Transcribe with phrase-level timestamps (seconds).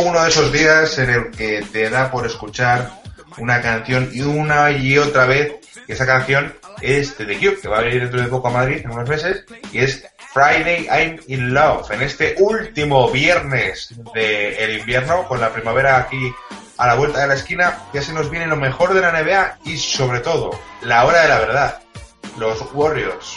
[0.00, 3.02] uno de esos días en el que te da por escuchar
[3.38, 5.54] una canción y una y otra vez
[5.86, 8.52] que esa canción es de The Cube, que va a venir dentro de poco a
[8.52, 14.78] Madrid en unos meses, y es Friday I'm in Love, en este último viernes del
[14.78, 16.32] invierno, con la primavera aquí
[16.78, 19.58] a la vuelta de la esquina, ya se nos viene lo mejor de la NBA
[19.64, 21.82] y sobre todo, la hora de la verdad.
[22.38, 23.36] Los Warriors.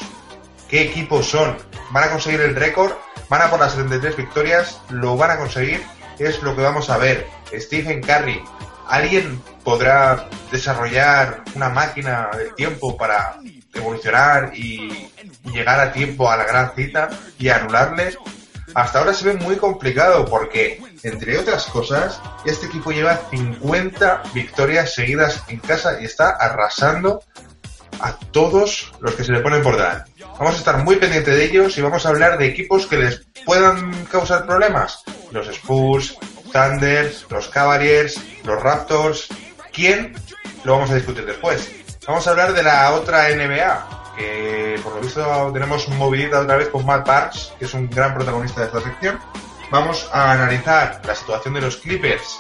[0.70, 1.58] ¿Qué equipos son?
[1.92, 2.94] ¿Van a conseguir el récord?
[3.30, 4.80] ¿Van a por las 73 victorias?
[4.90, 5.84] ¿Lo van a conseguir?
[6.20, 7.28] Es lo que vamos a ver.
[7.54, 8.42] Stephen Curry.
[8.88, 13.38] ¿Alguien podrá desarrollar una máquina del tiempo para
[13.74, 15.10] evolucionar y
[15.52, 18.18] llegar a tiempo a la gran cita y anularles?
[18.76, 24.94] hasta ahora se ve muy complicado porque, entre otras cosas, este equipo lleva 50 victorias
[24.94, 27.24] seguidas en casa y está arrasando
[28.02, 30.12] a todos los que se le ponen por delante.
[30.38, 33.26] Vamos a estar muy pendientes de ellos y vamos a hablar de equipos que les
[33.46, 35.04] puedan causar problemas.
[35.32, 36.18] Los Spurs,
[36.52, 39.28] Thunders, los Cavaliers, los Raptors.
[39.74, 40.16] ¿Quién?
[40.64, 41.70] Lo vamos a discutir después.
[42.08, 46.70] Vamos a hablar de la otra NBA, que por lo visto tenemos movilidad otra vez
[46.70, 49.20] con Matt Barnes, que es un gran protagonista de esta sección.
[49.72, 52.40] Vamos a analizar la situación de los Clippers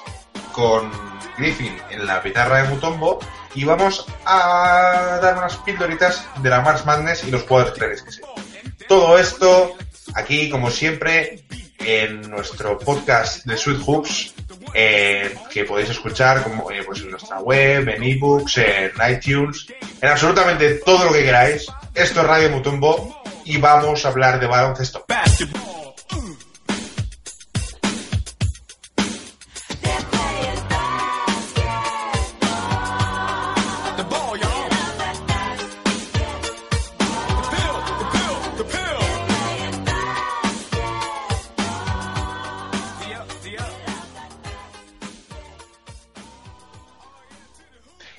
[0.51, 0.91] con
[1.37, 3.19] Griffin en la guitarra de Mutombo
[3.55, 8.11] y vamos a dar unas pildoritas de la Mars Madness y los jugadores claves que
[8.11, 8.21] sé.
[8.87, 9.75] Todo esto
[10.13, 11.43] aquí, como siempre,
[11.79, 14.33] en nuestro podcast de Sweet Hoops,
[14.73, 19.67] eh, que podéis escuchar como, eh, pues en nuestra web, en ebooks, en iTunes,
[20.01, 21.67] en absolutamente todo lo que queráis.
[21.93, 25.05] Esto es Radio Mutumbo y vamos a hablar de baloncesto.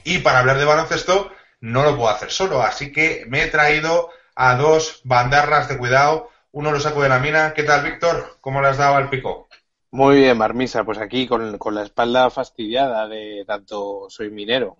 [0.07, 4.11] Y para hablar de baloncesto no lo puedo hacer solo, así que me he traído
[4.37, 6.31] a dos bandarras de cuidado.
[6.53, 7.55] Uno lo saco de la mina.
[7.55, 8.37] ¿Qué tal, Víctor?
[8.41, 9.49] ¿Cómo le has dado al pico?
[9.91, 10.85] Muy bien, Marmisa.
[10.85, 14.77] Pues aquí con, la espalda fastidiada de tanto soy minero.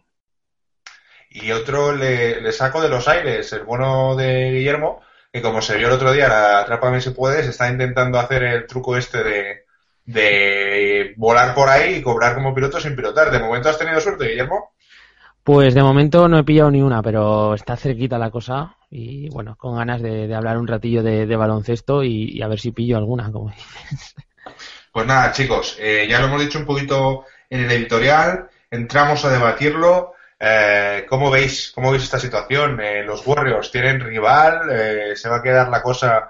[1.29, 5.01] Y otro le, saco de los aires, el bueno de Guillermo,
[5.33, 8.69] que como se vio el otro día, la Atrápame si puedes, está intentando hacer el
[8.69, 9.65] truco este de,
[10.05, 13.33] de volar por ahí y cobrar como piloto sin pilotar.
[13.33, 14.76] ¿De momento has tenido suerte, Guillermo?
[15.47, 19.55] Pues de momento no he pillado ni una, pero está cerquita la cosa y bueno,
[19.57, 23.51] con ganas de, hablar un ratillo de, baloncesto y, a ver si pillo alguna, como
[23.57, 24.17] dices.
[24.91, 29.31] Pues nada, chicos, eh, ya lo hemos dicho un poquito en el editorial, entramos a
[29.31, 30.15] debatirlo.
[30.41, 32.81] Eh, ¿Cómo veis, cómo veis esta situación?
[32.81, 34.63] Eh, los Warriors tienen rival,
[35.15, 36.29] se va a quedar la cosa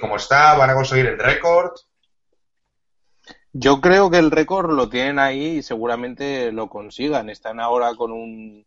[0.00, 1.72] como está, van a conseguir el récord.
[3.56, 7.30] Yo creo que el récord lo tienen ahí y seguramente lo consigan.
[7.30, 8.66] Están ahora con un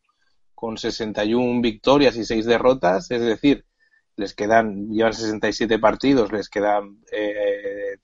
[0.55, 3.65] con 61 victorias y 6 derrotas, es decir,
[4.15, 7.97] les quedan llevan 67 partidos, les quedan eh,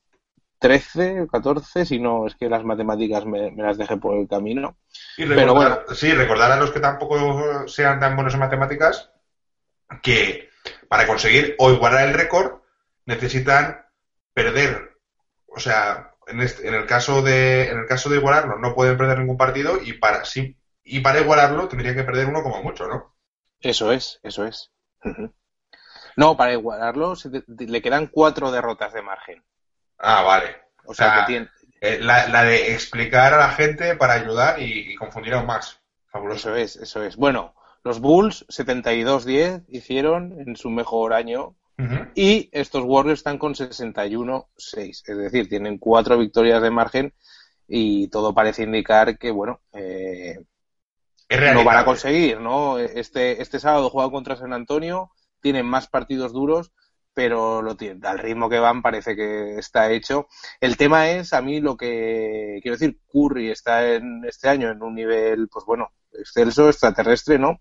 [0.59, 4.77] 13 o 14, si no es que las matemáticas me, las dejé por el camino.
[5.17, 9.09] Pero bueno, sí, recordar a los que tampoco sean tan buenos en matemáticas
[10.01, 10.49] que
[10.89, 12.59] para conseguir o igualar el récord
[13.05, 13.85] necesitan
[14.33, 14.97] perder,
[15.47, 18.97] o sea, en, este, en, el caso de en el caso de igualarlo no pueden
[18.97, 22.87] perder ningún partido y para sí y para igualarlo tendría que perder uno como mucho,
[22.87, 23.15] ¿no?
[23.59, 24.71] Eso es, eso es.
[26.15, 27.15] No, para igualarlo
[27.47, 29.43] le quedan cuatro derrotas de margen.
[29.97, 30.57] Ah, vale.
[30.85, 31.49] O, sea, que tiene...
[31.81, 35.81] Eh, la, de explicar a la gente para ayudar y, confundir aún más.
[36.11, 36.53] Fabuloso.
[36.53, 37.15] Eso es, eso es.
[37.15, 41.55] Bueno, los Bulls 72-10 hicieron en su mejor año
[42.15, 47.13] y estos Warriors están con 61-6, es decir, tienen cuatro victorias de margen
[47.67, 50.37] y todo parece indicar que, bueno, eh,
[51.29, 52.77] no van a conseguir, ¿no?
[52.77, 55.11] Este, este sábado juegan contra San Antonio,
[55.41, 56.71] tienen más partidos duros,
[57.13, 60.27] pero lo al ritmo que van parece que está hecho.
[60.59, 64.81] El tema es, a mí lo que quiero decir, Curry está en este año en
[64.81, 67.59] un nivel, pues bueno, excelso, extraterrestre, ¿no?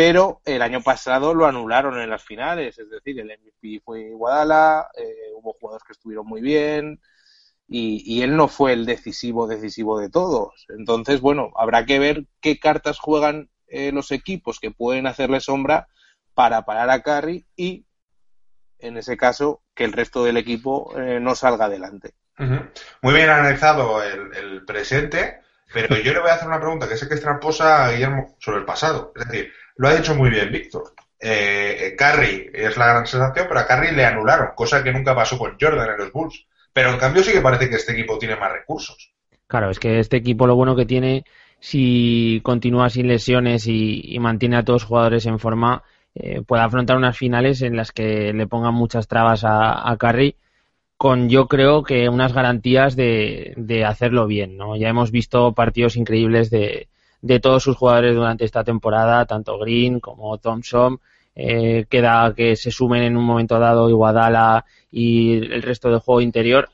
[0.00, 4.88] Pero el año pasado lo anularon en las finales, es decir, el MVP fue Guadala,
[4.96, 5.04] eh,
[5.34, 7.02] hubo jugadores que estuvieron muy bien
[7.68, 10.64] y, él no fue el decisivo, decisivo de todos.
[10.70, 15.86] Entonces, bueno, habrá que ver qué cartas juegan eh, los equipos que pueden hacerle sombra
[16.32, 17.84] para parar a Curry y,
[18.78, 22.14] en ese caso, que el resto del equipo eh, no salga adelante.
[23.02, 25.42] Muy bien analizado el, el presente,
[25.72, 28.60] pero yo le voy a hacer una pregunta que sé que es tramposa Guillermo sobre
[28.60, 29.12] el pasado.
[29.14, 30.92] Es decir, lo ha dicho muy bien Víctor.
[31.18, 35.38] Eh, Curry es la gran sensación, pero a Curry le anularon, cosa que nunca pasó
[35.38, 36.46] con Jordan en los Bulls.
[36.70, 39.14] pero en cambio sí que parece que este equipo tiene más recursos.
[39.46, 41.24] Claro, es que este equipo lo bueno que tiene,
[41.60, 45.82] si continúa sin lesiones y, mantiene a todos los jugadores en forma,
[46.14, 49.96] eh, puede afrontar unas finales en las que le pongan muchas trabas a, a
[50.98, 54.76] con yo creo que unas garantías de, de, hacerlo bien, ¿no?
[54.76, 56.88] Ya hemos visto partidos increíbles de,
[57.22, 61.00] de todos sus jugadores durante esta temporada, tanto Green como Thompson,
[61.34, 66.20] eh, queda que se sumen en un momento dado Iguadala y el resto del juego
[66.20, 66.68] interior.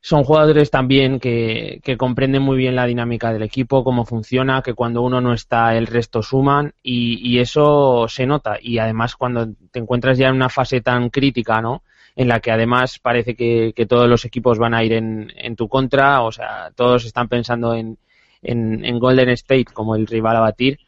[0.00, 4.74] Son jugadores también que, que, comprenden muy bien la dinámica del equipo, cómo funciona, que
[4.74, 8.58] cuando uno no está el resto suman y, y eso se nota.
[8.60, 11.84] Y además cuando te encuentras ya en una fase tan crítica, ¿no?
[12.16, 15.54] En la que además parece que, que todos los equipos van a ir en, en,
[15.54, 17.96] tu contra, o sea, todos están pensando en,
[18.42, 20.78] en, en Golden State como el rival a batir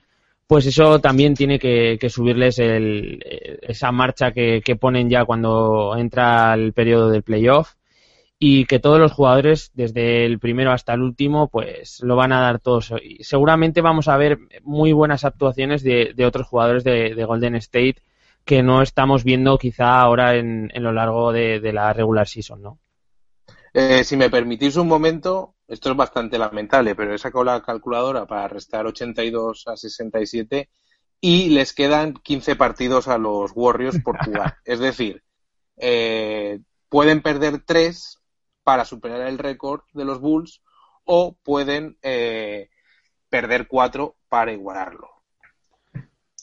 [0.46, 7.10] pues eso también tiene que, subirles esa marcha que, ponen ya cuando entra el periodo
[7.10, 7.74] del playoff
[8.38, 12.40] y que todos los jugadores, desde el primero hasta el último, pues lo van a
[12.40, 12.92] dar todos.
[13.02, 17.96] Y seguramente vamos a ver muy buenas actuaciones de, otros jugadores de, Golden State
[18.44, 22.78] que no estamos viendo quizá ahora en, lo largo de, la regular season, ¿no?
[23.72, 28.26] Eh, si me permitís un momento, esto es bastante lamentable, pero he sacado la calculadora
[28.26, 30.68] para restar 82 a 67
[31.20, 34.58] y les quedan 15 partidos a los Warriors por jugar.
[34.64, 35.22] es decir,
[35.76, 38.20] eh, pueden perder 3
[38.62, 40.62] para superar el récord de los Bulls
[41.04, 42.68] o pueden eh,
[43.28, 45.10] perder 4 para igualarlo.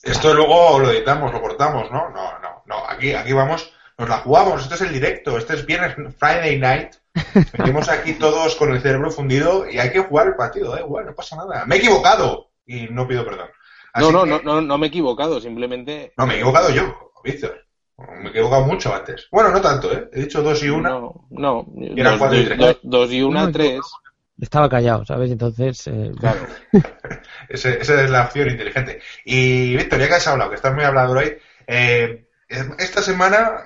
[0.02, 2.10] Esto luego lo editamos, lo cortamos, ¿no?
[2.10, 2.88] No, no, no.
[2.88, 4.62] Aquí, aquí vamos, nos la jugamos.
[4.62, 5.36] Esto es el directo.
[5.38, 6.94] Este es viernes, Friday night.
[7.58, 10.82] Venimos aquí todos con el cerebro fundido y hay que jugar el partido, ¿eh?
[10.82, 11.66] Bueno, no pasa nada.
[11.66, 13.48] Me he equivocado y no pido perdón.
[13.96, 16.12] no, no, no, no, no me he equivocado, simplemente.
[16.16, 17.66] No, me he equivocado yo, Víctor.
[17.98, 19.28] Me he equivocado mucho antes.
[19.30, 20.08] Bueno, no tanto, ¿eh?
[20.12, 20.90] He dicho dos y una.
[20.90, 21.66] No, no.
[21.76, 22.76] Y eran dos, y tres.
[22.82, 23.80] Dos, y una, tres.
[24.40, 25.30] Estaba callado, ¿sabes?
[25.30, 25.86] Entonces.
[25.86, 26.10] Eh...
[26.18, 26.40] Claro.
[27.48, 29.00] esa es la opción inteligente.
[29.24, 31.36] Y Víctor, ya que has hablado, que estás muy hablado hoy,
[31.66, 32.26] eh,
[32.78, 33.64] esta semana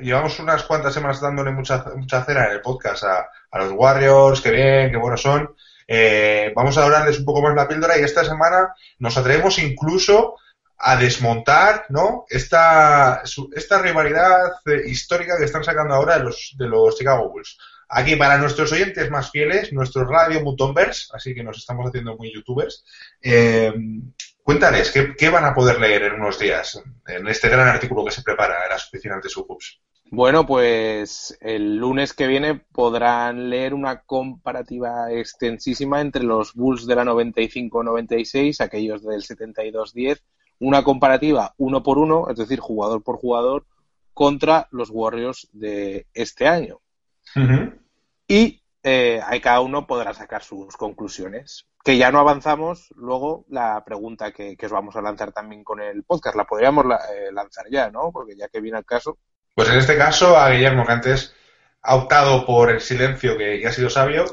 [0.00, 3.28] llevamos unas cuantas semanas dándole mucha, mucha cera en el podcast a,
[3.58, 5.54] los Warriors, que bien, qué buenos son.
[5.86, 10.36] Eh, vamos a hablarles un poco más la píldora y esta semana nos atrevemos incluso
[10.76, 12.26] a desmontar ¿no?
[12.28, 13.22] esta,
[13.54, 17.58] esta rivalidad eh, histórica que están sacando ahora de los, de los Chicago Bulls.
[17.88, 22.32] Aquí para nuestros oyentes más fieles, nuestro radio Mutombers, así que nos estamos haciendo muy
[22.32, 22.84] youtubers,
[23.22, 23.72] eh,
[24.48, 28.22] cuéntales, ¿qué, van a poder leer en unos días en este gran artículo que se
[28.22, 29.82] prepara en las oficinas de Subhubs?
[30.10, 36.94] Bueno, pues el lunes que viene podrán leer una comparativa extensísima entre los Bulls de
[36.96, 40.22] la 95-96, aquellos del 72-10,
[40.60, 43.66] una comparativa uno por uno, es decir, jugador por jugador,
[44.14, 46.80] contra los Warriors de este año.
[48.26, 51.66] Y eh, ahí cada uno podrá sacar sus conclusiones.
[51.88, 56.04] Que ya no avanzamos, luego la pregunta que, os vamos a lanzar también con el
[56.04, 58.12] podcast, la podríamos eh, lanzar ya, ¿no?
[58.12, 59.16] Porque ya que viene el caso,
[59.54, 61.34] pues en este caso, a Guillermo, que antes
[61.80, 64.26] ha optado por el silencio, que ya ha sido sabio,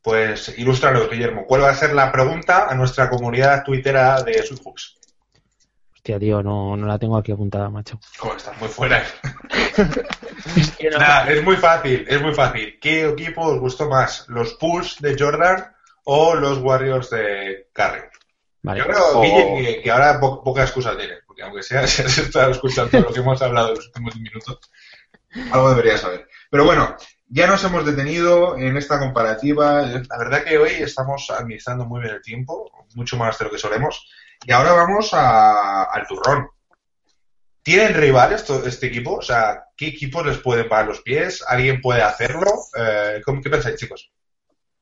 [0.00, 1.44] pues ilústranos, Guillermo.
[1.46, 4.96] ¿Cuál va a ser la pregunta a nuestra comunidad tuitera de Sweethooks?
[5.92, 8.00] Hostia, tío, no, no la tengo aquí apuntada, macho.
[8.16, 8.58] ¿Cómo estás?
[8.58, 9.04] Muy fuera.
[10.56, 12.78] es, es muy fácil, es muy fácil.
[12.80, 14.26] ¿Qué equipo os gustó más?
[14.30, 15.72] ¿Los Bulls de Jordan
[16.04, 18.02] o los Warriors de Curry?
[18.62, 23.00] Yo creo, Guille, que, ahora poca excusa tiene porque aunque sea, si has estado escuchando
[23.00, 24.60] lo que hemos hablado en los últimos minutos,
[25.50, 26.28] algo deberías saber.
[26.50, 26.94] Pero bueno,
[27.28, 29.80] ya nos hemos detenido en esta comparativa.
[29.82, 33.56] La verdad que hoy estamos administrando muy bien el tiempo, mucho más de lo que
[33.56, 34.06] solemos.
[34.44, 36.48] Y ahora vamos al turrón.
[37.62, 39.14] ¿Tienen rivales este equipo?
[39.14, 41.42] O sea, ¿qué equipos les pueden parar los pies?
[41.46, 42.52] ¿Alguien puede hacerlo?
[42.76, 44.12] Eh, ¿Qué pensáis, chicos?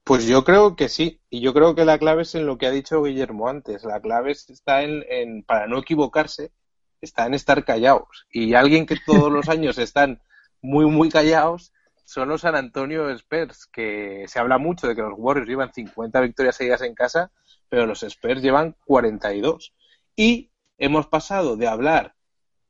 [0.05, 2.67] Pues yo creo que sí, y yo creo que la clave es en lo que
[2.67, 3.85] ha dicho Guillermo antes.
[3.85, 6.53] La clave está en, para no equivocarse,
[7.01, 8.27] está en estar callados.
[8.33, 10.21] Y alguien que todos los años están
[10.63, 11.73] muy, muy callados
[12.05, 16.21] son los San Antonio Spurs, que se habla mucho de que los Warriors llevan 50
[16.21, 17.31] victorias seguidas en casa,
[17.69, 19.73] pero los Spurs llevan 42.
[20.17, 22.17] Y hemos pasado de hablar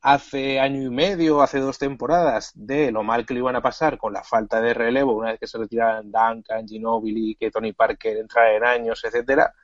[0.02, 3.98] hace año y medio, hace dos temporadas, de lo mal que le iban a pasar
[3.98, 8.16] con la falta de relevo una vez que se retiraran Duncan, Ginobili, que Tony Parker
[8.16, 9.54] entrara en años, etcétera,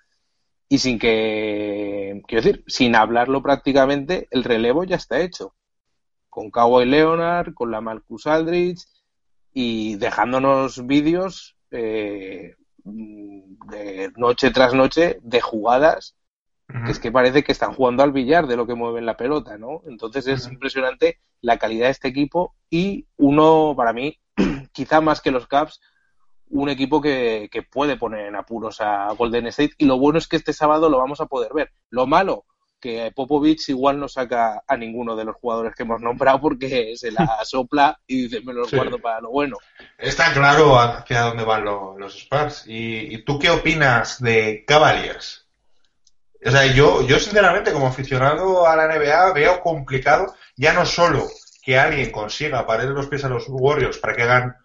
[0.68, 5.54] y sin que, quiero decir, sin hablarlo prácticamente, el relevo ya está hecho.
[6.28, 8.84] Con Kawhi Leonard, con la Marcus Aldridge
[9.52, 16.16] y dejándonos vídeos eh, de noche tras noche de jugadas
[16.88, 19.82] es que parece que están jugando al billar de lo que mueven la pelota, ¿no?
[19.86, 24.18] Entonces es impresionante la calidad de este equipo y uno, para mí,
[24.72, 25.80] quizá más que los Caps,
[26.48, 29.74] un equipo que, que, puede poner en apuros a Golden State.
[29.78, 31.72] Y lo bueno es que este sábado lo vamos a poder ver.
[31.90, 32.44] Lo malo,
[32.80, 37.10] que Popovich igual no saca a ninguno de los jugadores que hemos nombrado porque se
[37.10, 39.56] la sopla y dice me lo guardo para lo bueno.
[39.98, 42.64] Está claro hacia dónde van los Spurs.
[42.66, 45.45] ¿Y, tú qué opinas de Cavaliers?
[46.44, 51.26] O sea, yo, yo sinceramente como aficionado a la NBA veo complicado ya no solo
[51.62, 54.56] que alguien consiga parar los pies a los Warriors para que hagan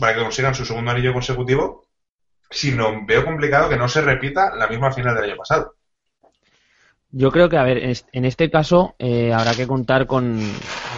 [0.00, 1.86] para que consigan su segundo anillo consecutivo,
[2.50, 5.74] sino veo complicado que no se repita la misma final del año pasado.
[7.10, 10.38] Yo creo que, a ver, en este caso eh, habrá que contar con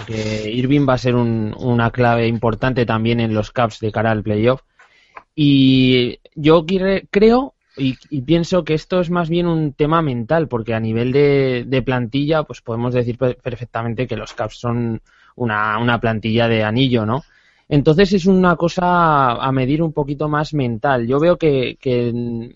[0.07, 4.23] que Irving va a ser una clave importante también en los Caps de cara al
[4.23, 4.63] playoff.
[5.35, 10.81] Y yo creo y, pienso que esto es más bien un tema mental, porque a
[10.81, 15.01] nivel de, plantilla, pues podemos decir perfectamente que los Caps son
[15.37, 17.23] una, una plantilla de anillo, ¿no?
[17.69, 21.07] Entonces es una cosa a medir un poquito más mental.
[21.07, 22.55] Yo veo que, que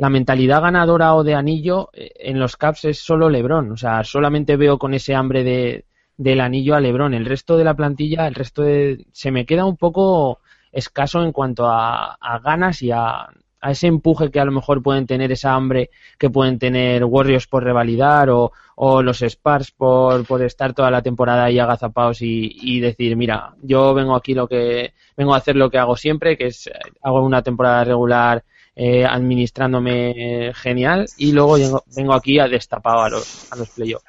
[0.00, 3.70] la mentalidad ganadora o de anillo eh, en los Caps es solo LeBron.
[3.72, 5.84] O sea, solamente veo con ese hambre de,
[6.16, 7.14] del anillo a LeBron.
[7.14, 9.06] El resto de la plantilla, el resto de...
[9.12, 10.40] se me queda un poco
[10.72, 13.28] escaso en cuanto a, ganas y a,
[13.60, 17.46] a, ese empuje que a lo mejor pueden tener, esa hambre que pueden tener Warriors
[17.46, 22.56] por revalidar o, o los Spurs por, por, estar toda la temporada ahí agazapados y,
[22.62, 26.36] y, decir, mira, yo vengo aquí lo que vengo a hacer lo que hago siempre,
[26.36, 26.70] que es
[27.02, 28.44] hago una temporada regular
[28.76, 31.56] eh, administrándome genial y luego
[31.94, 34.06] vengo, aquí a destapado a los, a los playoffs.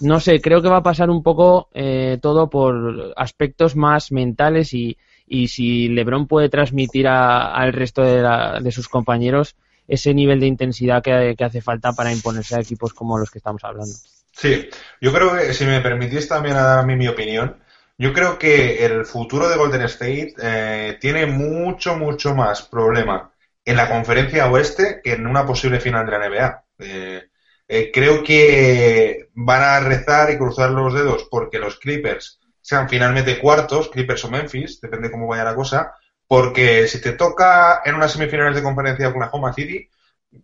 [0.00, 4.74] No sé, creo que va a pasar un poco eh, todo por aspectos más mentales
[4.74, 9.56] y, y si LeBron puede transmitir al resto de, sus compañeros
[9.88, 13.64] ese nivel de intensidad que, hace falta para imponerse a equipos como los que estamos
[13.64, 13.92] hablando.
[14.32, 14.68] Sí,
[15.00, 17.56] yo creo que si me permitís también a dar a mí mi opinión,
[17.98, 23.32] yo creo que el futuro de Golden State eh, tiene mucho, mucho más problema
[23.64, 26.64] en la conferencia oeste que en una posible final de la NBA.
[26.78, 27.28] Eh,
[27.68, 33.38] eh, creo que van a rezar y cruzar los dedos porque los Clippers sean finalmente
[33.38, 35.94] cuartos, Clippers o Memphis, depende cómo vaya la cosa,
[36.26, 39.90] porque si te toca en unas semifinales de conferencia Oklahoma City,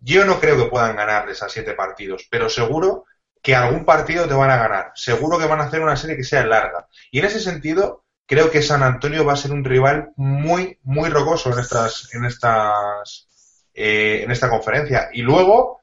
[0.03, 3.05] yo no creo que puedan ganarles a siete partidos, pero seguro
[3.43, 4.93] que algún partido te van a ganar.
[4.95, 6.89] Seguro que van a hacer una serie que sea larga.
[7.11, 11.09] Y en ese sentido, creo que San Antonio va a ser un rival muy, muy
[11.09, 15.09] rocoso en estas, en estas, eh, en esta conferencia.
[15.13, 15.78] Y luego,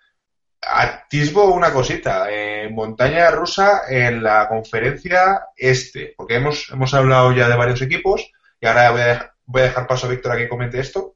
[0.67, 7.48] atisbo una cosita, eh, montaña rusa en la conferencia este, porque hemos, hemos hablado ya
[7.48, 10.50] de varios equipos y ahora voy a, voy a dejar paso a Víctor a que
[10.50, 11.15] comente esto.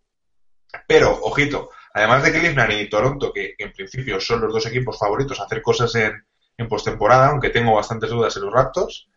[0.88, 5.40] Pero, ojito, además de Cleveland y Toronto, que, en principio son los dos equipos favoritos
[5.40, 6.14] a hacer cosas en,
[6.58, 9.08] en postemporada, aunque tengo bastantes dudas en los Raptors,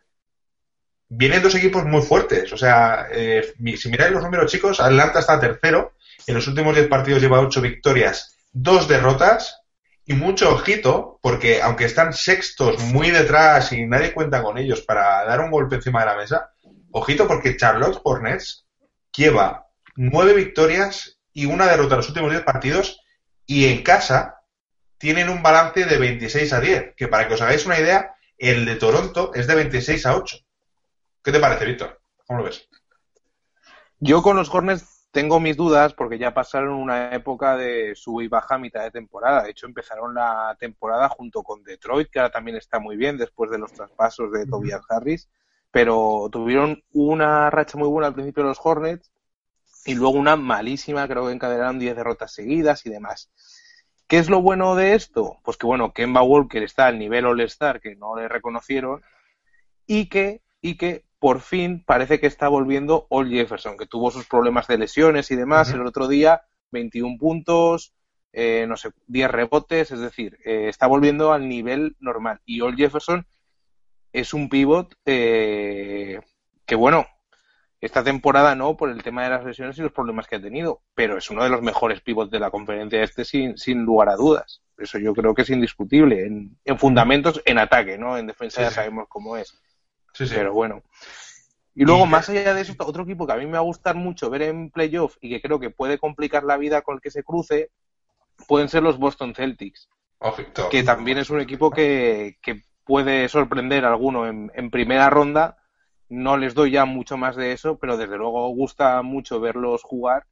[1.14, 2.52] vienen dos equipos muy fuertes.
[2.52, 5.92] O sea, eh, si miráis los números chicos, Atlanta está tercero.
[6.26, 9.61] En los últimos 10 partidos lleva 8 victorias, 2 derrotas.
[10.04, 15.24] Y mucho ojito, porque aunque están sextos muy detrás y nadie cuenta con ellos para
[15.24, 16.52] dar un golpe encima de la mesa,
[16.90, 18.66] ojito porque Charlotte Hornets
[19.16, 23.00] lleva 9 victorias y una derrota en los últimos 10 partidos
[23.46, 24.40] y en casa
[24.98, 28.64] tienen un balance de 26 a 10, que para que os hagáis una idea, el
[28.64, 30.36] de Toronto es de 26 a 8.
[31.22, 32.00] ¿Qué te parece, Víctor?
[32.26, 32.68] ¿Cómo lo ves?
[33.98, 38.28] Yo con los Hornets tengo mis dudas porque ya pasaron una época de sub y
[38.28, 39.42] baja a mitad de temporada.
[39.42, 43.50] De hecho, empezaron la temporada junto con Detroit, que ahora también está muy bien después
[43.50, 45.28] de los traspasos de Tobias Harris.
[45.70, 49.12] Pero tuvieron una racha muy buena al principio de los Hornets
[49.84, 53.30] y luego una malísima, creo que encadenaron 10 derrotas seguidas y demás.
[54.06, 55.38] ¿Qué es lo bueno de esto?
[55.44, 59.02] Pues que bueno, Kemba Walker está al nivel All-Star que no le reconocieron
[59.86, 64.26] y que, y que por fin parece que está volviendo All Jefferson, que tuvo sus
[64.26, 65.70] problemas de lesiones y demás.
[65.70, 67.94] El otro día, 21 puntos,
[68.32, 72.40] eh, no sé, 10 rebotes, es decir, eh, está volviendo al nivel normal.
[72.44, 73.24] Y All Jefferson
[74.12, 76.18] es un pivot eh,
[76.66, 77.06] que, bueno,
[77.80, 80.82] esta temporada no, por el tema de las lesiones y los problemas que ha tenido,
[80.92, 84.16] pero es uno de los mejores pivots de la conferencia este sin, sin lugar a
[84.16, 84.60] dudas.
[84.76, 86.26] Eso yo creo que es indiscutible.
[86.26, 88.18] En, fundamentos, en ataque, ¿no?
[88.18, 89.62] En defensa ya sabemos cómo es.
[90.12, 90.34] Sí, sí.
[90.34, 90.82] Pero bueno.
[91.74, 93.94] Y luego, más allá de eso, otro equipo que a mí me va a gustar
[93.94, 97.10] mucho ver en playoff y que creo que puede complicar la vida con el que
[97.10, 97.70] se cruce,
[98.46, 99.88] pueden ser los Boston Celtics.
[100.70, 105.58] que también es un equipo que, que puede sorprender a alguno en, en, primera ronda.
[106.10, 110.26] No les doy ya mucho más de eso, pero desde luego gusta mucho verlos jugar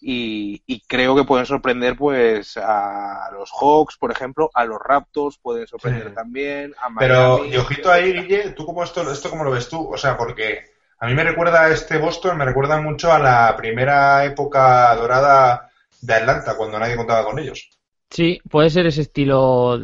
[0.00, 5.66] y, creo que pueden sorprender pues a los Hawks, por ejemplo, a los Raptors pueden
[5.66, 9.68] sorprender también, a Pero, y ojito ahí, Guille, ¿tú cómo esto, esto cómo lo ves
[9.68, 9.92] tú?
[9.92, 10.70] O sea, porque
[11.02, 15.70] A mí me recuerda este Boston, me recuerda mucho a la primera época dorada
[16.02, 17.70] de Atlanta, cuando nadie contaba con ellos.
[18.10, 19.80] Sí, puede ser ese estilo.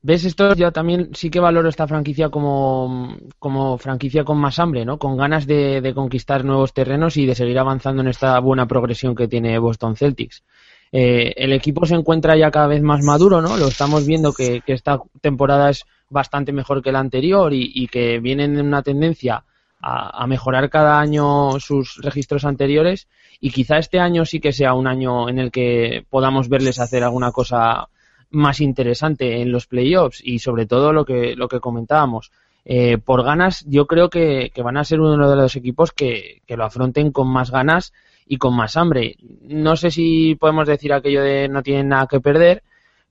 [0.00, 0.54] ¿Ves esto?
[0.54, 4.98] Yo también sí que valoro esta franquicia como, como franquicia con más hambre, ¿no?
[4.98, 9.28] Con ganas de, conquistar nuevos terrenos y de seguir avanzando en esta buena progresión que
[9.28, 10.44] tiene Boston Celtics.
[10.92, 13.56] Eh, el equipo se encuentra ya cada vez más maduro, ¿no?
[13.56, 18.58] Lo estamos viendo que, esta temporada es bastante mejor que la anterior y, que vienen
[18.58, 19.44] en una tendencia
[19.80, 23.08] a, mejorar cada año sus registros anteriores
[23.40, 27.02] y quizá este año sí que sea un año en el que podamos verles hacer
[27.02, 27.88] alguna cosa
[28.32, 32.32] más interesante en los playoffs y sobre todo lo que, lo que comentábamos.
[32.64, 36.56] Eh, por ganas, yo creo que, van a ser uno de los equipos que, que
[36.56, 37.92] lo afronten con más ganas
[38.26, 39.16] y con más hambre.
[39.42, 42.62] No sé si podemos decir aquello de no tienen nada que perder,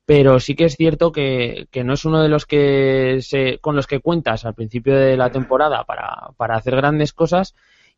[0.06, 3.88] pero sí que es cierto que, no es uno de los que se, con los
[3.88, 7.56] que cuentas al principio de la temporada para, para hacer grandes cosas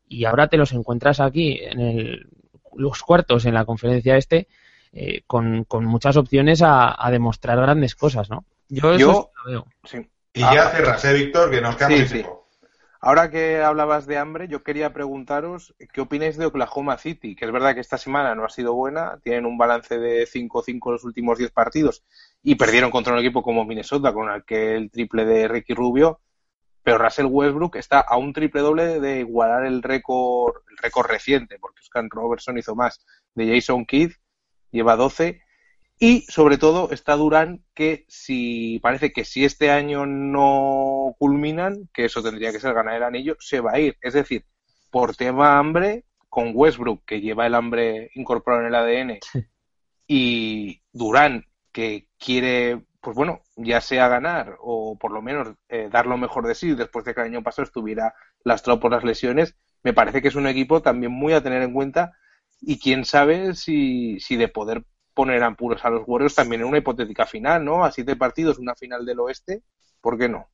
[0.08, 2.28] y ahora te los encuentras aquí en
[2.76, 4.48] los cuartos en la conferencia este
[4.96, 8.44] eh, con, muchas opciones a, demostrar grandes cosas, ¿no?
[8.68, 9.66] Yo, eso lo veo.
[10.32, 11.50] Y ya cerras, ¿eh, Víctor?
[11.50, 12.24] Que nos queda sí,
[13.00, 17.52] Ahora que hablabas de hambre, yo quería preguntaros qué opináis de Oklahoma City, que es
[17.52, 21.38] verdad que esta semana no ha sido buena, tienen un balance de 5-5 los últimos
[21.38, 22.04] 10 partidos
[22.42, 26.20] y perdieron contra un equipo como Minnesota con el triple de Ricky Rubio,
[26.82, 31.58] pero Russell Westbrook está a un triple doble de igualar el récord, el récord reciente,
[31.58, 34.12] porque Oscar Robertson hizo más de Jason Kidd,
[34.74, 35.40] lleva 12
[35.98, 42.06] y sobre todo está Durán que si parece que si este año no culminan, que
[42.06, 43.96] eso tendría que ser ganar el anillo, se va a ir.
[44.02, 44.44] Es decir,
[44.90, 49.18] por tema hambre, con Westbrook, que lleva el hambre incorporado en el ADN,
[50.08, 56.06] y Durán, que quiere, pues bueno, ya sea ganar o por lo menos eh, dar
[56.06, 59.56] lo mejor de sí después de que el año pasado estuviera lastrado por las lesiones,
[59.82, 62.12] me parece que es un equipo también muy a tener en cuenta
[62.66, 66.78] y quién sabe si, si de poder poner apuros a los Warriors también en una
[66.78, 67.84] hipotética final, ¿no?
[67.84, 69.62] A siete partidos, una final del oeste,
[70.00, 70.48] ¿por qué no?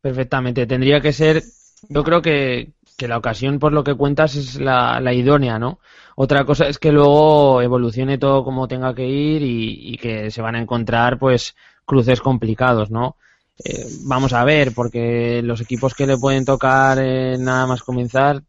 [0.00, 1.42] Perfectamente, tendría que ser,
[1.88, 5.78] yo creo que, que la ocasión por lo que cuentas es la, la, idónea, ¿no?
[6.16, 10.56] Otra cosa es que luego evolucione todo como tenga que ir y, que se van
[10.56, 13.16] a encontrar pues cruces complicados, ¿no?
[13.64, 18.42] Eh, vamos a ver, porque los equipos que le pueden tocar eh, nada más comenzar,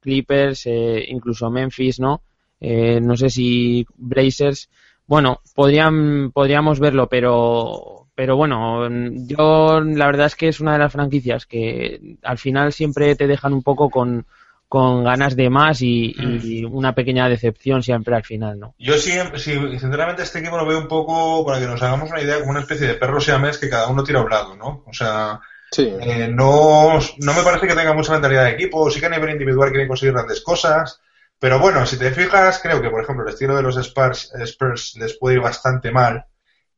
[0.00, 2.22] Clippers, eh, incluso Memphis, ¿no?
[2.60, 4.68] Eh, no sé si Blazers,
[5.06, 8.88] bueno, podrían, podríamos verlo, pero, pero bueno,
[9.26, 13.26] yo la verdad es que es una de las franquicias que al final siempre te
[13.26, 14.26] dejan un poco con,
[14.70, 16.72] con ganas de más y, mm.
[16.72, 18.76] una pequeña decepción siempre al final, ¿no?
[18.78, 22.38] Yo sí, sinceramente este equipo lo veo un poco, para que nos hagamos una idea,
[22.38, 24.84] como una especie de perro siamés que cada uno tira a un lado, ¿no?
[24.86, 25.40] O sea,
[25.76, 29.30] eh, no, no me parece que tenga mucha mentalidad de equipo, sí que a nivel
[29.30, 31.00] individual quieren conseguir grandes cosas,
[31.38, 34.96] pero bueno, si te fijas, creo que, por ejemplo, el estilo de los Spurs, Spurs
[34.96, 36.26] les puede ir bastante mal.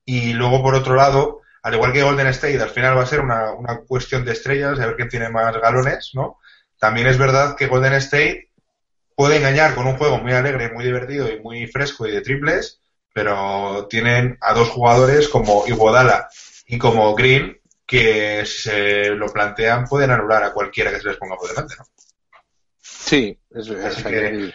[0.04, 3.20] Y luego, por otro lado, al igual que Golden State, al final va a ser
[3.20, 6.38] una, una cuestión de estrellas, de ver quién tiene más galones, ¿no?
[6.78, 8.50] También es verdad que Golden State
[9.16, 12.80] puede engañar con un juego muy alegre, muy divertido y muy fresco y de triples,
[13.12, 16.28] pero tienen a dos jugadores como Iguodala
[16.66, 17.58] y como Green
[17.92, 21.74] que si se lo plantean pueden anular a cualquiera que se les ponga por delante,
[21.78, 21.84] ¿no?
[22.80, 24.54] Sí, eso es.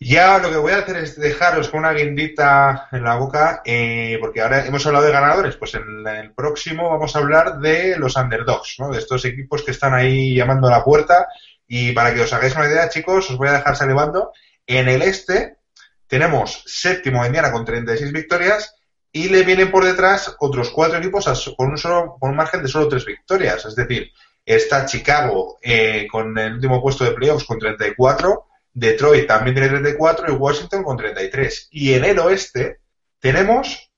[0.00, 4.16] ya lo que voy a hacer es dejaros con una guindita en la boca, eh,
[4.22, 8.16] porque ahora hemos hablado de ganadores, pues en el próximo vamos a hablar de los
[8.16, 8.90] underdogs, ¿no?
[8.90, 11.28] de estos equipos que están ahí llamando a la puerta.
[11.68, 14.32] Y para que os hagáis una idea, chicos, os voy a dejar salivando.
[14.66, 15.58] En el este
[16.06, 18.75] tenemos séptimo Indiana con 36 victorias
[19.12, 22.68] y le vienen por detrás otros cuatro equipos con un, solo, con un margen de
[22.68, 23.64] solo tres victorias.
[23.64, 24.12] Es decir,
[24.46, 28.46] Está Chicago eh, con el último puesto de playoffs con 34.
[28.72, 31.68] Detroit también tiene 34 y Washington con 33.
[31.72, 32.78] Y en el oeste
[33.18, 33.90] tenemos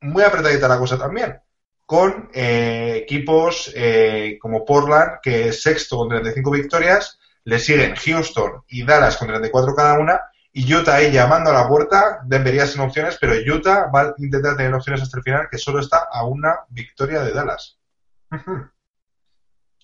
[0.00, 1.38] muy apretadita la cosa también,
[1.84, 8.62] con eh, equipos eh, como Portland, que es sexto con 35 victorias, le siguen Houston
[8.68, 10.18] y Dallas con 34 cada una,
[10.52, 14.56] y Utah ahí llamando a la puerta, debería sin opciones, pero Utah va a intentar
[14.56, 17.78] tener opciones hasta el final, que solo está a una victoria de Dallas.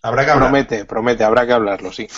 [0.03, 2.09] Habrá que Promete, promete, habrá que hablarlo, sí.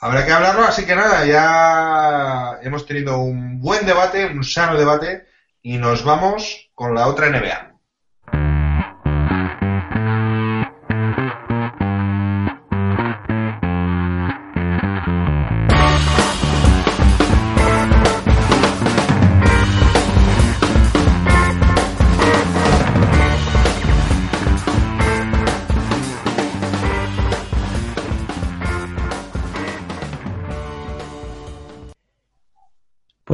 [0.00, 5.26] Habrá que hablarlo, así que nada, ya hemos tenido un buen debate, un sano debate,
[5.62, 7.73] y nos vamos con la otra NBA.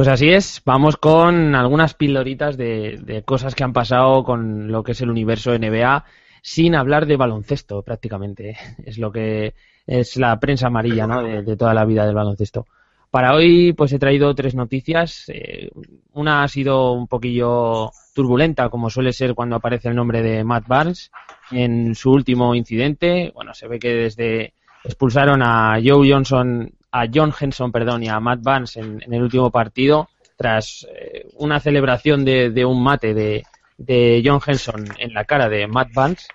[0.01, 4.81] Pues así es, vamos con algunas pildoritas de, de, cosas que han pasado con lo
[4.81, 6.05] que es el universo NBA,
[6.41, 8.57] sin hablar de baloncesto prácticamente.
[8.83, 9.53] Es lo que
[9.85, 12.65] es la prensa amarilla de toda la vida del baloncesto.
[13.11, 15.25] Para hoy, pues he traído tres noticias.
[15.27, 15.69] Eh,
[16.13, 20.67] una ha sido un poquillo turbulenta, como suele ser cuando aparece el nombre de Matt
[20.67, 21.11] Barnes
[21.51, 23.31] en su último incidente.
[23.35, 28.19] Bueno, se ve que desde expulsaron a Joe Johnson, a John Henson, perdón, y a
[28.19, 33.13] Matt Barnes en, en el último partido tras eh, una celebración de, de un mate
[33.13, 33.43] de,
[33.77, 36.27] de, John Henson en la cara de Matt Barnes.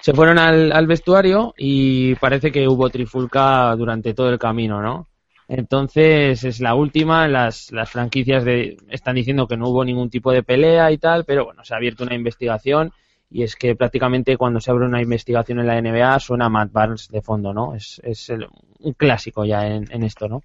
[0.00, 5.08] Se fueron al, al vestuario y parece que hubo trifulca durante todo el camino, ¿no?
[5.46, 10.32] Entonces es la última, las, las franquicias de, están diciendo que no hubo ningún tipo
[10.32, 12.92] de pelea y tal, pero bueno, se ha abierto una investigación
[13.30, 17.08] y es que prácticamente cuando se abre una investigación en la NBA suena Matt Barnes
[17.08, 17.74] de fondo, ¿no?
[17.74, 18.48] Es, es el,
[18.84, 20.42] un clásico ya en, en esto, ¿no?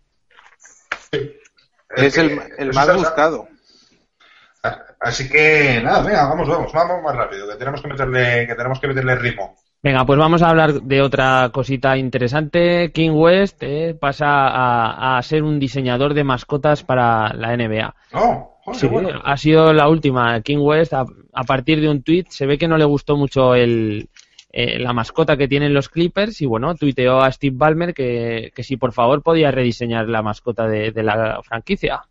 [1.11, 1.31] Sí.
[1.95, 3.47] Es, es el, el más buscado.
[4.99, 8.79] Así que nada, venga, vamos, vamos, vamos más rápido, que tenemos que meterle, que tenemos
[8.79, 9.55] que meterle ritmo.
[9.81, 12.91] Venga, pues vamos a hablar de otra cosita interesante.
[12.91, 17.95] King West eh, pasa a, a, ser un diseñador de mascotas para la NBA.
[18.11, 19.21] Oh, joder, sí, bueno.
[19.23, 20.41] ha sido la última.
[20.41, 23.55] King West, a, a, partir de un tweet, se ve que no le gustó mucho
[23.55, 24.09] el,
[24.51, 28.63] eh, la mascota que tienen los Clippers y bueno, tuiteó a Steve Ballmer que, que
[28.63, 32.01] si por favor podía rediseñar la mascota de, de la franquicia.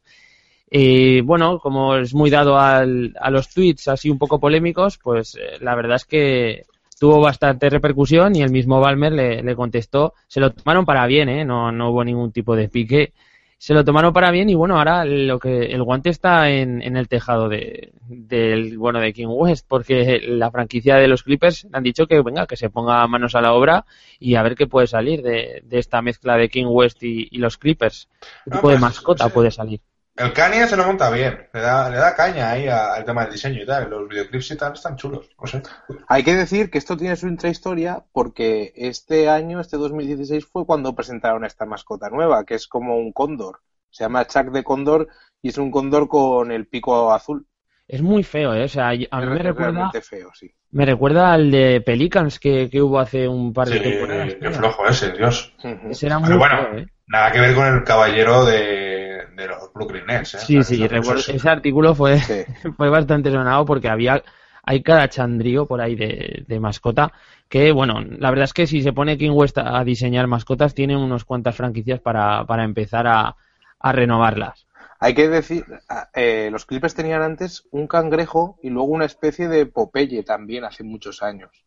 [0.70, 5.34] Y bueno, como es muy dado al, a los tweets así un poco polémicos, pues
[5.34, 6.66] eh, la verdad es que
[7.00, 11.28] tuvo bastante repercusión y el mismo Balmer le, le, contestó, se lo tomaron para bien,
[11.28, 11.44] ¿eh?
[11.44, 13.12] no, no hubo ningún tipo de pique,
[13.58, 16.96] se lo tomaron para bien y bueno, ahora lo que el guante está en, en
[16.96, 21.82] el tejado de, del bueno de King West, porque la franquicia de los Clippers han
[21.82, 23.84] dicho que venga, que se ponga manos a la obra
[24.20, 27.38] y a ver qué puede salir de, de esta mezcla de King West y, y
[27.38, 28.08] los Clippers,
[28.44, 29.30] qué tipo ah, pues, de mascota sí.
[29.34, 29.80] puede salir.
[30.18, 33.32] El Kanye se lo monta bien, le da, le da caña ahí al tema del
[33.32, 33.88] diseño y tal.
[33.88, 35.62] Los videoclips y tal están chulos, no sé.
[36.08, 40.96] Hay que decir que esto tiene su intrahistoria porque este año, este 2016, fue cuando
[40.96, 43.60] presentaron esta mascota nueva, que es como un cóndor.
[43.90, 45.08] Se llama Chuck de Cóndor
[45.40, 47.46] y es un cóndor con el pico azul.
[47.86, 48.64] Es muy feo, ¿eh?
[48.64, 49.90] O sea, a mí me recuerda.
[50.02, 50.52] Feo, sí.
[50.72, 54.34] Me recuerda al de Pelicans que, que hubo hace un par de sí, temporadas.
[54.34, 55.54] Qué flojo ese, Dios.
[55.88, 56.86] Ese era muy Pero bueno, feo, ¿eh?
[57.06, 60.38] nada que ver con el caballero de, de los Brooklyn Nets, ¿eh?
[60.38, 62.44] Sí, sí, recuerdo, ese artículo fue, sí.
[62.76, 64.22] fue bastante sonado porque había
[64.64, 67.12] hay cada chandrío por ahí de, de, mascota
[67.48, 70.94] que, bueno, la verdad es que si se pone King West a diseñar mascotas, tiene
[70.94, 73.34] unas cuantas franquicias para, para empezar a,
[73.78, 74.66] a renovarlas.
[75.00, 75.64] Hay que decir,
[76.12, 80.82] eh, los Clippers tenían antes un cangrejo y luego una especie de Popeye también hace
[80.82, 81.64] muchos años.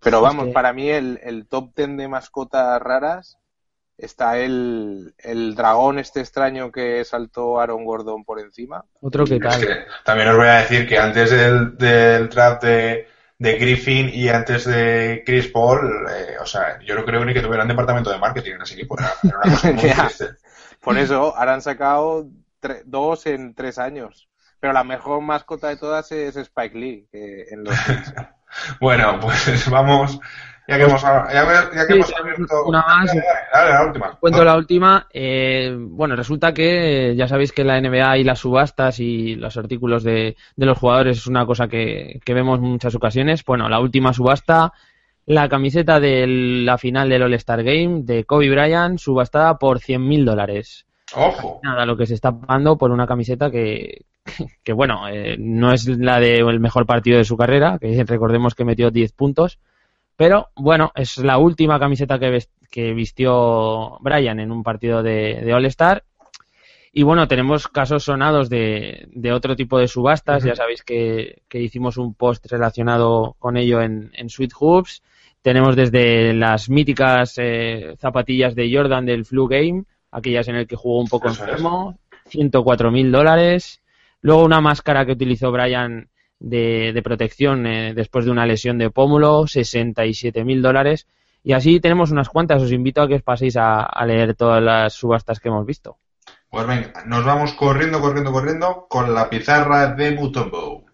[0.00, 0.54] Pero vamos, es que...
[0.54, 3.38] para mí el, el, top ten de mascotas raras
[3.98, 8.84] está el, el dragón este extraño que saltó Aaron Gordon por encima.
[9.00, 9.60] Otro que tal.
[9.60, 13.08] Es que también os voy a decir que antes del, del draft de,
[13.38, 17.42] de Griffin y antes de Chris Paul, eh, o sea, yo no creo ni que
[17.42, 18.96] tuvieran departamento de marketing en ese equipo.
[18.98, 20.28] Era, era una cosa muy triste.
[20.80, 22.28] Por eso ahora han sacado
[22.84, 24.28] dos en tres años.
[24.60, 27.74] Pero la mejor mascota de todas es Spike Lee que en los
[28.80, 30.20] Bueno, pues vamos,
[30.68, 32.64] ya que hemos, ya, ya que sí, hemos abierto...
[32.66, 33.06] Una más.
[33.06, 34.16] Dale, dale, la última.
[34.20, 35.06] Cuento la última.
[35.12, 40.04] Eh, bueno, resulta que ya sabéis que la NBA y las subastas y los artículos
[40.04, 43.44] de, de los jugadores es una cosa que, que vemos en muchas ocasiones.
[43.44, 44.72] Bueno, la última subasta
[45.28, 50.86] la camiseta de la final del All-Star Game de Kobe Bryant subastada por 100.000 dólares.
[51.14, 51.60] Ojo.
[51.62, 54.06] Nada, lo que se está pagando por una camiseta que,
[54.64, 58.54] que bueno, eh, no es la del de mejor partido de su carrera, que recordemos
[58.54, 59.58] que metió 10 puntos,
[60.18, 65.54] pero bueno, es la última camiseta que, que vistió Brian en un partido de, de
[65.54, 66.02] All-Star.
[66.92, 70.48] Y bueno, tenemos casos sonados de, de otro tipo de subastas, uh -huh.
[70.48, 75.04] ya sabéis que, que, hicimos un post relacionado con ello en, en Sweet Hoops.
[75.40, 80.74] Tenemos desde las míticas eh, zapatillas de Jordan del Flu Game, aquellas en el que
[80.74, 83.80] jugó un poco enfermo, 104 mil dólares.
[84.20, 86.08] Luego una máscara que utilizó Brian
[86.40, 91.06] de, de protección eh, después de una lesión de pómulo, 67 mil dólares.
[91.42, 92.62] Y así tenemos unas cuantas.
[92.62, 95.98] Os invito a que os paséis a, a, leer todas las subastas que hemos visto.
[96.50, 100.84] Pues venga, nos vamos corriendo, corriendo, corriendo con la pizarra de Mutombo.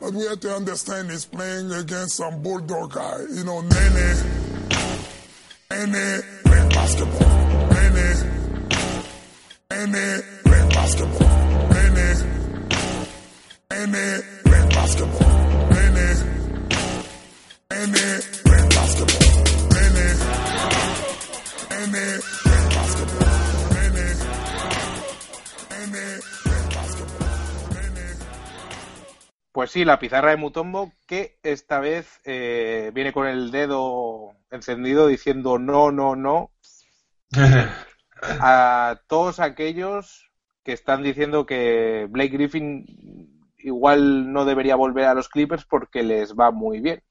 [0.00, 3.18] But we have to understand he's playing against some bulldog guy.
[3.36, 4.16] You know, Nene,
[5.70, 7.28] Nene, playing basketball.
[7.68, 8.08] Nene,
[9.70, 11.28] Nene, playing basketball.
[11.68, 12.49] Nene,
[29.52, 35.06] pues sí, la pizarra de Mutombo que esta vez eh, viene con el dedo encendido
[35.06, 36.50] diciendo no, no, no
[38.22, 40.28] a todos aquellos
[40.64, 46.34] que están diciendo que Blake Griffin igual no debería volver a los Clippers porque les
[46.34, 47.02] va muy bien.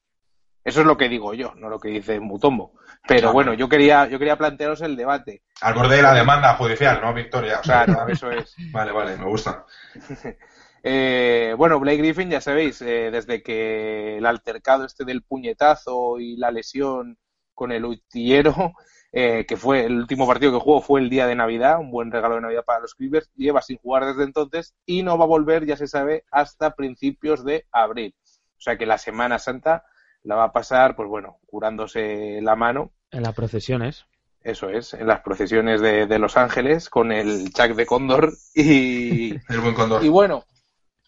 [0.63, 2.73] Eso es lo que digo yo, no lo que dice Mutombo.
[3.07, 5.41] Pero bueno, yo quería, yo quería plantearos el debate.
[5.61, 7.59] Al borde de la demanda judicial, ¿no, Victoria?
[7.61, 8.55] claro, eso es.
[8.71, 9.65] Vale, vale, me gusta.
[10.81, 16.37] Eh, bueno, Blake Griffin, ya sabéis, eh, desde que el altercado este del puñetazo y
[16.37, 17.17] la lesión
[17.53, 18.71] con el utillero,
[19.11, 22.11] eh, que fue el último partido que jugó fue el día de Navidad, un buen
[22.11, 25.27] regalo de Navidad para los Clippers, lleva sin jugar desde entonces y no va a
[25.27, 28.13] volver, ya se sabe, hasta principios de abril.
[28.57, 29.85] O sea que la Semana Santa
[30.23, 32.91] la va a pasar, pues bueno, curándose la mano.
[33.11, 34.05] En las procesiones.
[34.41, 39.31] Eso es, en las procesiones de, de Los Ángeles con el Chuck de Cóndor y...
[39.49, 40.03] el buen Cóndor.
[40.03, 40.45] Y bueno,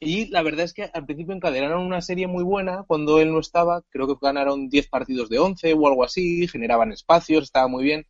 [0.03, 3.39] y la verdad es que al principio encadenaron una serie muy buena cuando él no
[3.39, 3.83] estaba.
[3.91, 8.07] Creo que ganaron 10 partidos de 11 o algo así, generaban espacios, estaba muy bien.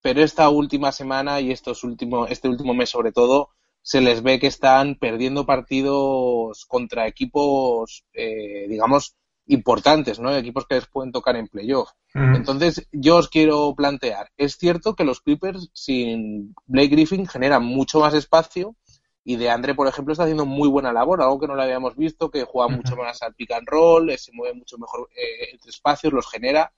[0.00, 3.50] Pero esta última semana y estos últimos, este último mes sobre todo,
[3.82, 9.14] se les ve que están perdiendo partidos contra equipos, eh, digamos,
[9.48, 10.34] importantes, ¿no?
[10.34, 11.90] Equipos que les pueden tocar en playoff.
[12.14, 18.00] Entonces, yo os quiero plantear, es cierto que los Clippers sin Blake Griffin generan mucho
[18.00, 18.76] más espacio,
[19.24, 21.96] y de Andre, por ejemplo, está haciendo muy buena labor, algo que no lo habíamos
[21.96, 25.50] visto, que juega mucho más al pick and roll, eh, se mueve mucho mejor eh,
[25.52, 26.72] entre espacios, los genera.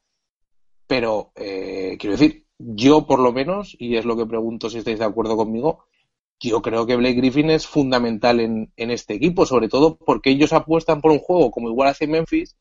[0.86, 4.98] Pero, eh, quiero decir, yo por lo menos, y es lo que pregunto si estáis
[4.98, 5.84] de acuerdo conmigo,
[6.40, 10.52] yo creo que Blake Griffin es fundamental en, en este equipo, sobre todo porque ellos
[10.52, 12.56] apuestan por un juego, como igual hace Memphis,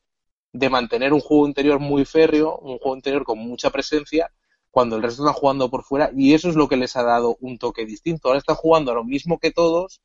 [0.52, 4.30] de mantener un juego interior muy férreo, un juego interior con mucha presencia,
[4.70, 7.36] cuando el resto están jugando por fuera y eso es lo que les ha dado
[7.40, 8.28] un toque distinto.
[8.28, 10.00] Ahora están jugando a lo mismo que todos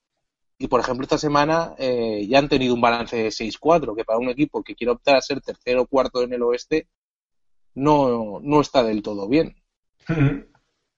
[0.58, 4.20] y, por ejemplo, esta semana eh, ya han tenido un balance de 6-4, que para
[4.20, 6.88] un equipo que quiere optar a ser tercero o cuarto en el oeste
[7.74, 9.56] no, no está del todo bien.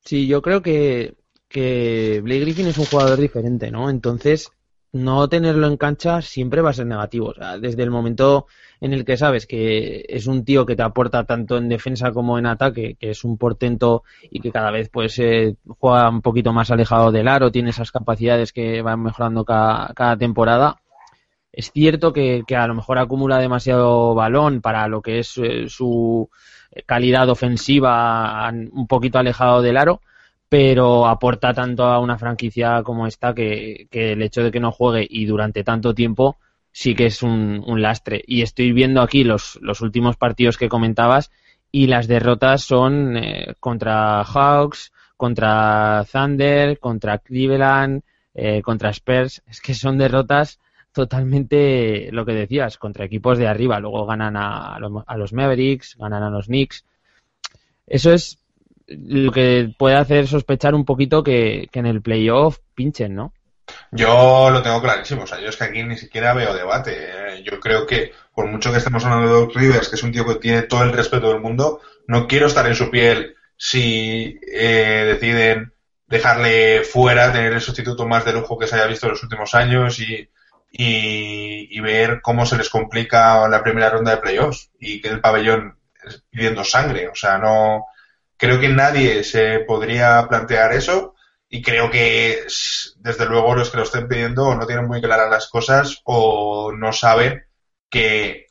[0.05, 1.15] Sí, yo creo que,
[1.49, 3.89] que Blake Griffin es un jugador diferente, ¿no?
[3.89, 4.51] Entonces,
[4.97, 7.27] no tenerlo en cancha siempre va a ser negativo.
[7.29, 8.47] O sea, desde el momento
[8.81, 12.37] en el que sabes que es un tío que te aporta tanto en defensa como
[12.37, 16.53] en ataque, que es un portento y que cada vez pues eh, juega un poquito
[16.53, 20.77] más alejado del aro, tiene esas capacidades que van mejorando cada, temporada.
[21.51, 26.29] Es cierto que, a lo mejor acumula demasiado balón para lo que es eh, su
[26.85, 30.01] calidad ofensiva un poquito alejado del aro,
[30.49, 34.71] pero aporta tanto a una franquicia como esta que, que el hecho de que no
[34.71, 36.37] juegue y durante tanto tiempo
[36.77, 38.23] sí que es un, lastre.
[38.27, 41.31] Y estoy viendo aquí los, los, últimos partidos que comentabas
[41.71, 48.03] y las derrotas son eh, contra Hawks, contra Thunder, contra Cleveland,
[48.35, 49.41] eh, contra Spurs.
[49.47, 50.59] Es que son derrotas
[50.91, 53.79] totalmente lo que decías, contra equipos de arriba.
[53.79, 56.85] Luego ganan a, a los Mavericks, ganan a los Knicks.
[57.87, 58.37] Eso es
[58.87, 63.33] lo que puede hacer sospechar un poquito que, que en el playoff pinchen, ¿no?
[63.91, 66.93] Yo lo tengo clarísimo, o sea, yo es que aquí ni siquiera veo debate.
[66.95, 67.43] ¿eh?
[67.43, 70.25] Yo creo que, por mucho que estemos hablando de Doc Rivers, que es un tío
[70.25, 75.03] que tiene todo el respeto del mundo, no quiero estar en su piel si eh,
[75.07, 75.73] deciden
[76.07, 79.53] dejarle fuera, tener el sustituto más de lujo que se haya visto en los últimos
[79.55, 80.29] años y,
[80.71, 85.77] y, ver cómo se les complica la primera ronda de playoffs y que el pabellón
[86.29, 87.09] pidiendo sangre.
[87.09, 87.87] O sea, no
[88.37, 91.15] creo que nadie se podría plantear eso
[91.49, 92.45] y creo que
[92.97, 96.93] desde luego los que lo estén pidiendo no tienen muy claras las cosas o no
[96.93, 97.45] saben
[97.89, 98.47] que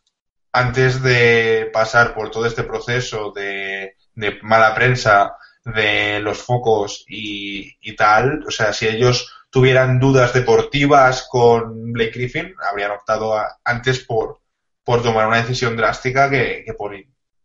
[0.52, 3.94] antes de pasar por todo este proceso de,
[4.42, 11.26] mala prensa, de los focos y, y, tal, o sea, si ellos tuvieran dudas deportivas
[11.30, 14.40] con Blake Griffin, habrían optado antes por,
[14.82, 16.94] por tomar una decisión drástica que, por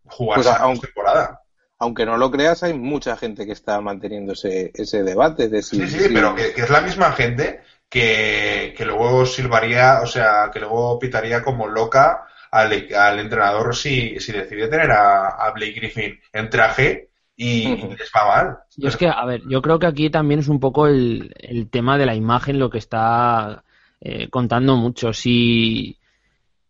[0.06, 1.40] jugar pues temporada
[1.81, 5.49] aunque no lo creas, hay mucha gente que está manteniendo ese, ese debate.
[5.49, 10.59] De sí, sí, pero que, es la misma gente que, luego silbaría, o sea, que
[10.59, 12.71] luego pitaría como loca al,
[13.19, 18.57] entrenador si, si decide tener a, Blake Griffin en traje y, les va mal.
[18.77, 21.67] Y es que, a ver, yo creo que aquí también es un poco el, el
[21.71, 23.63] tema de la imagen lo que está
[23.99, 25.13] eh, contando mucho.
[25.13, 25.97] Si,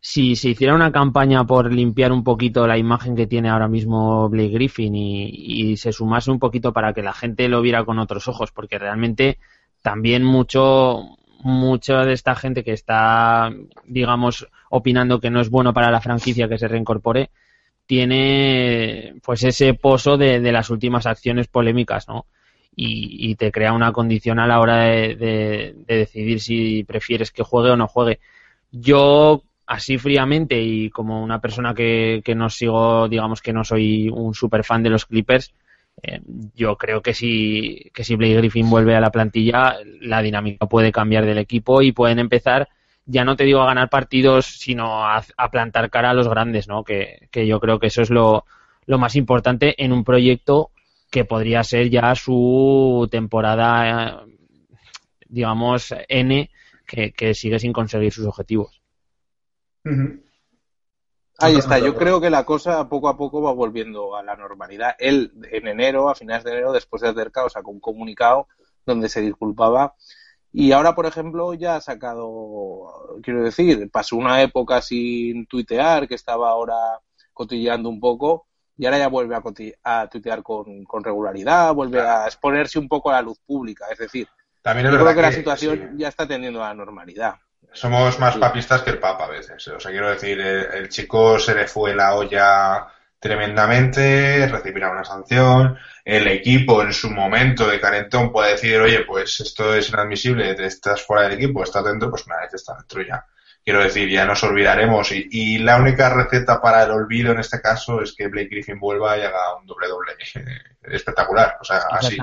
[0.03, 4.27] si se hiciera una campaña por limpiar un poquito la imagen que tiene ahora mismo
[4.29, 8.27] Blake Griffin y, se sumase un poquito para que la gente lo viera con otros
[8.27, 9.37] ojos, porque realmente
[9.83, 13.51] también mucho mucha de esta gente que está,
[13.85, 17.29] digamos, opinando que no es bueno para la franquicia que se reincorpore,
[17.85, 22.25] tiene pues ese pozo de, las últimas acciones polémicas, ¿no?
[22.75, 27.77] Y, te crea una condición a la hora de decidir si prefieres que juegue o
[27.77, 28.19] no juegue.
[28.71, 34.09] Yo así fríamente y como una persona que, que no sigo, digamos que no soy
[34.09, 35.53] un super fan de los Clippers,
[36.03, 36.19] eh,
[36.53, 40.91] yo creo que si, que si Blake Griffin vuelve a la plantilla, la dinámica puede
[40.91, 42.67] cambiar del equipo y pueden empezar,
[43.05, 46.83] ya no te digo a ganar partidos, sino a, plantar cara a los grandes, ¿no?
[46.83, 48.45] Que, que yo creo que eso es lo,
[48.85, 50.71] lo más importante en un proyecto
[51.09, 54.25] que podría ser ya su temporada,
[55.29, 56.49] digamos, N,
[56.85, 58.80] que, sigue sin conseguir sus objetivos.
[61.39, 64.95] Ahí está, yo creo que la cosa poco a poco va volviendo a la normalidad.
[64.99, 68.47] Él en enero, a finales de enero, después de hacer caos, sacó un comunicado
[68.85, 69.95] donde se disculpaba.
[70.53, 76.15] Y ahora, por ejemplo, ya ha sacado, quiero decir, pasó una época sin tuitear, que
[76.15, 76.75] estaba ahora
[77.33, 79.35] cotilleando un poco, y ahora ya vuelve
[79.83, 83.85] a, tuitear con, regularidad, vuelve a exponerse un poco a la luz pública.
[83.91, 84.27] Es decir,
[84.61, 87.35] También yo creo que, la situación ya está tendiendo a la normalidad.
[87.73, 89.67] Somos más papistas que el Papa a veces.
[89.69, 95.77] O sea, quiero decir, el, chico se le fue la olla tremendamente, recibirá una sanción.
[96.03, 101.01] El equipo en su momento de carentón puede decir, oye, pues esto es inadmisible, estás
[101.03, 103.25] fuera del equipo, estás dentro, pues una vez está dentro ya.
[103.63, 105.11] Quiero decir, ya nos olvidaremos.
[105.11, 109.17] Y, la única receta para el olvido en este caso es que Blake Griffin vuelva
[109.17, 110.13] y haga un doble doble
[110.83, 111.57] espectacular.
[111.61, 112.17] O sea, así.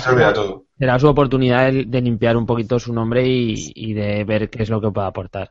[0.00, 0.66] Se olvida todo.
[0.78, 4.80] Será su oportunidad de, limpiar un poquito su nombre y, de ver qué es lo
[4.80, 5.50] que puede aportar.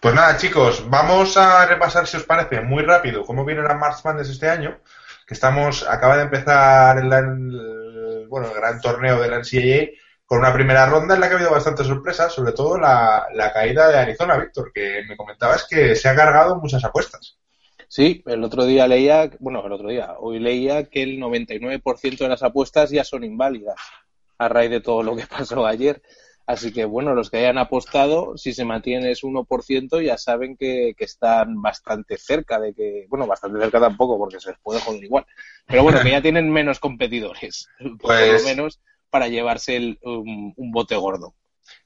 [0.00, 4.04] Pues nada, chicos, vamos a repasar, si os parece, muy rápido cómo vienen las March
[4.04, 4.78] Madness este año.
[5.26, 10.52] Que estamos, acaba de empezar el, bueno, el gran torneo de la NCAA con una
[10.52, 14.38] primera ronda en la que ha habido bastantes sorpresas, sobre todo la, caída de Arizona,
[14.38, 17.38] Víctor, que me comentabas que se ha cargado muchas apuestas.
[17.88, 22.28] Sí, el otro día leía, bueno, el otro día, hoy leía que el 99% de
[22.28, 23.76] las apuestas ya son inválidas
[24.38, 26.02] a raíz de todo lo que pasó ayer.
[26.46, 30.94] Así que, bueno, los que hayan apostado, si se mantiene ese 1%, ya saben que,
[30.96, 35.04] que, están bastante cerca de que, bueno, bastante cerca tampoco, porque se les puede joder
[35.04, 35.24] igual.
[35.66, 38.80] Pero bueno, que ya tienen menos competidores, por lo pues menos
[39.14, 41.36] para llevarse un, bote gordo.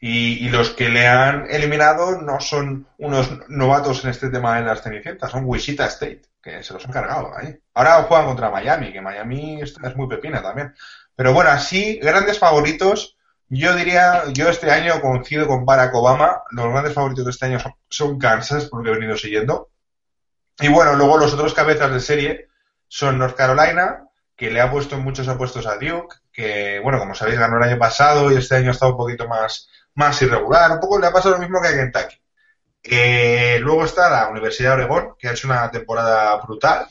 [0.00, 4.82] Y, los que le han eliminado no son unos novatos en este tema de las
[4.82, 7.54] cenicientas, son Wichita State, que se los han cargado ahí.
[7.74, 10.74] Ahora juegan contra Miami, que Miami es muy pepina también.
[11.14, 13.18] Pero bueno, así, grandes favoritos.
[13.50, 16.44] Yo diría, yo este año coincido con Barack Obama.
[16.50, 19.68] Los grandes favoritos de este año son, son Kansas, porque he venido siguiendo.
[20.60, 22.48] Y bueno, luego los otros cabezas de serie
[22.86, 24.08] son North Carolina,
[24.38, 27.77] que le ha puesto muchos apuestos a Duke, que, bueno, como sabéis, ganó el año
[27.79, 30.70] pasado y este año ha estado un poquito más, más irregular.
[30.70, 32.16] Un poco le ha pasado lo mismo que a Kentucky.
[32.85, 36.87] Eh, luego está la Universidad de Oregón, que ha hecho una temporada brutal.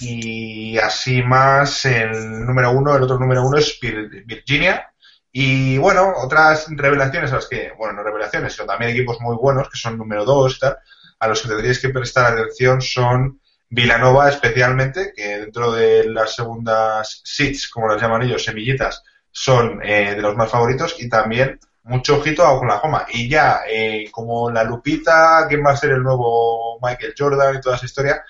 [0.00, 3.78] Y así más, el número uno, el otro número uno es
[4.26, 4.90] Virginia.
[5.30, 9.70] Y bueno, otras revelaciones a las que, bueno, no revelaciones, sino también equipos muy buenos,
[9.70, 10.76] que son número dos tal,
[11.20, 13.40] a los que tendríais que prestar atención son
[13.74, 20.14] Vilanova especialmente, que dentro de las segundas seats, como las llaman ellos, semillitas, son eh,
[20.14, 23.06] de los más favoritos y también mucho ojito a Oklahoma.
[23.10, 27.60] Y ya, eh, como la Lupita, quién va a ser el nuevo Michael Jordan y
[27.60, 28.24] toda esa historia,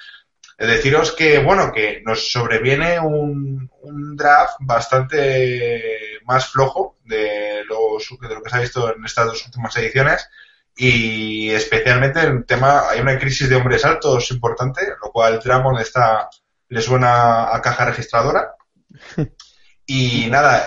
[0.56, 7.64] eh, deciros que, bueno, que nos sobreviene un, un draft bastante más flojo de, de
[8.34, 10.26] lo que se ha visto en estas dos últimas ediciones
[10.76, 16.28] y especialmente en tema, hay una crisis de hombres altos importante, lo cual Dramon está,
[16.68, 18.54] le suena a caja registradora.
[19.86, 20.66] Y nada,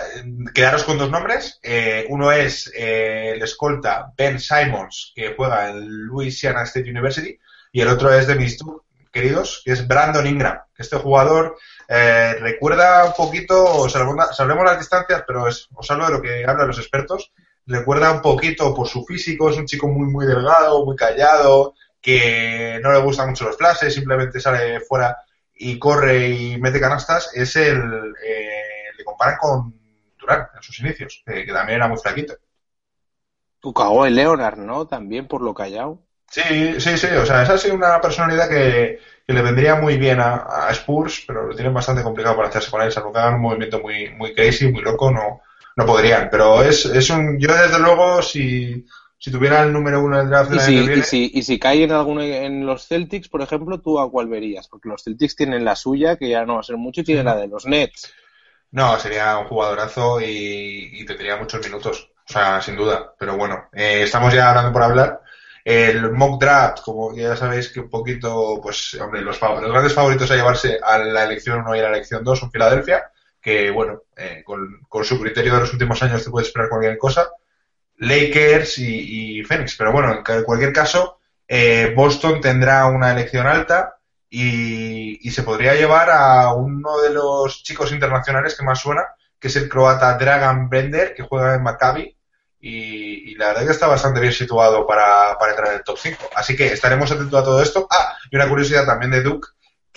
[0.54, 1.58] quedaros con dos nombres.
[1.60, 7.36] Eh, uno es eh, el escolta Ben Simons, que juega en Louisiana State University,
[7.72, 8.56] y el otro es de mis
[9.10, 15.48] queridos, que es Brandon Ingram, este jugador eh, recuerda un poquito, salvemos las distancias, pero
[15.48, 17.32] es, os hablo de lo que hablan los expertos,
[17.68, 22.80] recuerda un poquito por su físico, es un chico muy, muy delgado, muy callado, que
[22.82, 25.18] no le gustan mucho los flashes, simplemente sale fuera
[25.54, 29.74] y corre y mete canastas, es el, eh, le comparan con
[30.18, 32.34] Durán en sus inicios, que también era muy flaquito.
[33.60, 34.86] Tu cagó el Leonard, ¿no?
[34.86, 36.00] También por lo callado.
[36.30, 40.20] Sí, sí, sí, o sea, esa ha sido una personalidad que, le vendría muy bien
[40.20, 43.42] a, Spurs, pero lo tienen bastante complicado para hacerse con él, salvo que hagan un
[43.42, 45.42] movimiento muy, muy crazy, muy loco, no,
[45.78, 46.28] no podrían.
[46.28, 47.38] Pero es, es un.
[47.38, 48.84] Yo, desde luego, si,
[49.16, 51.84] si tuviera el número uno del draft de ¿Y, si, y, si, y si cae
[51.84, 54.66] en alguno en los Celtics, por ejemplo, ¿tú a cuál verías?
[54.66, 57.26] Porque los Celtics tienen la suya, que ya no va a ser mucho, y tienen
[57.26, 58.12] la de los Nets.
[58.72, 62.10] No, sería un jugadorazo y, tendría muchos minutos.
[62.28, 63.14] O sea, sin duda.
[63.16, 65.20] Pero bueno, eh, estamos ya hablando por hablar.
[65.64, 70.30] El mock draft, como ya sabéis que un poquito, pues, hombre, los, los grandes favoritos
[70.30, 73.12] a llevarse a la elección 1 y a la elección 2 son Filadelfia
[73.48, 77.30] que bueno, eh, con, su criterio de los últimos años te puede esperar cualquier cosa,
[77.96, 83.96] Lakers y, Phoenix, pero bueno, en cualquier caso, eh, Boston tendrá una elección alta
[84.28, 89.02] y, se podría llevar a uno de los chicos internacionales que más suena,
[89.38, 92.16] que es el croata Dragan Bender, que juega en Maccabi.
[92.60, 96.30] Y, la verdad que está bastante bien situado para, para entrar en el top 5.
[96.34, 97.86] Así que estaremos atentos a todo esto.
[97.90, 99.48] Ah, y una curiosidad también de Duke,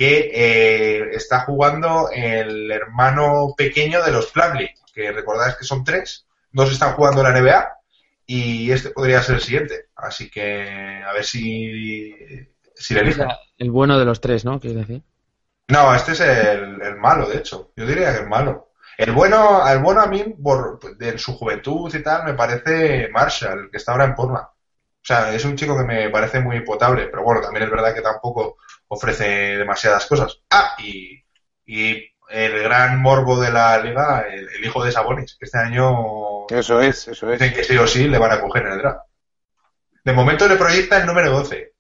[0.02, 6.26] que eh, está jugando el hermano pequeño de los Plumlee, que recordáis que son tres,
[6.52, 7.74] dos están jugando en la NBA
[8.26, 9.90] y este podría ser el siguiente.
[9.96, 13.28] Así que a ver si, si le eligen.
[13.60, 14.60] El bueno de los tres, ¿no?
[14.60, 15.04] ¿Quieres decir?
[15.68, 17.72] No, este es el, malo, de hecho.
[17.76, 18.72] Yo diría que el malo.
[18.98, 23.70] El bueno, el bueno a mí, por, de su juventud y tal, me parece Marshall,
[23.70, 24.48] que está ahora en Portland.
[24.48, 27.94] O sea, es un chico que me parece muy potable, pero bueno, también es verdad
[27.94, 28.58] que tampoco
[28.94, 30.42] ofrece demasiadas cosas.
[30.50, 31.24] Ah, y,
[31.66, 36.48] y el gran morbo de la liga, el, hijo de Sabonis, que este año...
[36.50, 37.40] Eso es, eso es.
[37.40, 39.06] Dicen que sí o sí le van a coger en el draft.
[40.04, 41.74] De momento le proyecta el número 12.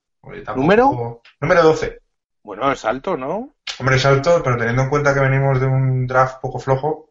[0.55, 1.21] ¿Número?
[1.41, 1.99] Número 12.
[2.43, 3.55] Bueno, es alto, ¿no?
[3.77, 7.09] Hombre, es alto, pero teniendo en cuenta que venimos de un draft poco flojo.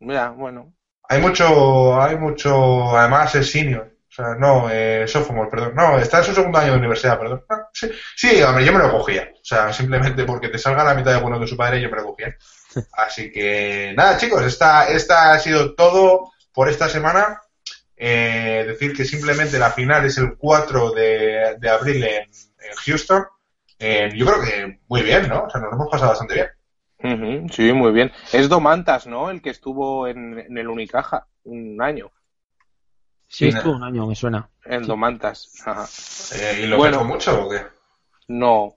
[0.00, 0.74] Mira, bueno.
[1.08, 3.96] Hay mucho, hay mucho, además es senior.
[4.18, 5.76] Sea, no, eh, sophomore, perdón.
[5.76, 7.44] No, está en su segundo año de universidad, perdón.
[7.48, 9.30] Ah, sí, sí, hombre, yo me lo cogía.
[9.32, 11.98] O sea, simplemente porque te salga la mitad de bueno de su padre, yo me
[11.98, 12.36] lo cogía.
[12.94, 17.40] Así que, nada, chicos, esta, esta ha sido todo por esta semana.
[17.96, 22.28] Eh, decir que simplemente la final es el 4 de, de abril en,
[22.86, 23.24] Houston.
[23.78, 25.44] Eh, yo creo que muy bien, ¿no?
[25.44, 27.48] O sea, nos hemos pasado bastante bien.
[27.52, 28.10] sí, muy bien.
[28.32, 29.30] Es Domantas, ¿no?
[29.30, 32.10] El que estuvo en, el Unicaja un año.
[33.28, 34.48] Sí, estuvo un año, me suena.
[34.64, 35.52] En Domantas.
[36.34, 37.62] Eh, ¿Y lo bueno, mucho o qué?
[38.28, 38.74] No.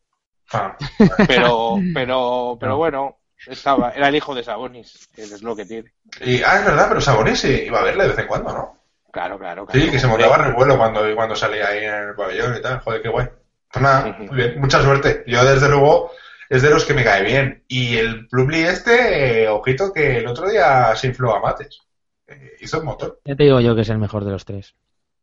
[0.51, 0.75] Ah,
[1.27, 5.93] pero, pero, pero bueno, estaba, era el hijo de Sabonis, que es lo que tiene.
[6.19, 8.81] Y, ah, es verdad, pero Sabonis iba a verle de vez en cuando, ¿no?
[9.11, 9.85] Claro, claro, claro.
[9.85, 12.61] Sí, que se montaba en el vuelo cuando, cuando salía ahí en el pabellón y
[12.61, 12.79] tal.
[12.79, 13.27] Joder, qué guay.
[13.71, 14.59] Pues nada, muy bien.
[14.59, 15.23] Mucha suerte.
[15.27, 16.11] Yo, desde luego,
[16.49, 17.63] es de los que me cae bien.
[17.67, 21.81] Y el Plumlee este, eh, ojito, que el otro día se infló a mates.
[22.59, 23.19] Hizo un motor.
[23.25, 24.75] Ya te digo yo que es el mejor de los tres.